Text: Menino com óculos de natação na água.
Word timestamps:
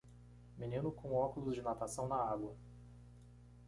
Menino 0.57 0.91
com 0.91 1.13
óculos 1.13 1.53
de 1.53 1.61
natação 1.61 2.07
na 2.07 2.15
água. 2.15 2.55